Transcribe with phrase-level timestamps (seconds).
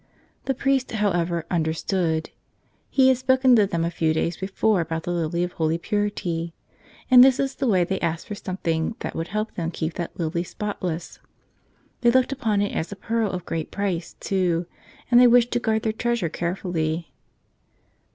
[0.45, 2.31] The priest, however, understood.
[2.89, 6.55] He had spoken to them a few days before about the lily of holy purity.
[7.11, 10.17] And this is the way they asked for something that would help them keep that
[10.19, 11.19] lily spot¬ less.
[12.01, 14.65] They looked upon it as a pearl of great price, too,
[15.11, 17.13] and they wished to guard their treasure carefully.